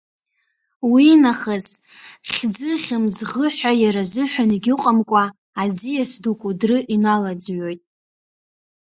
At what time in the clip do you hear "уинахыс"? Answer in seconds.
0.91-1.67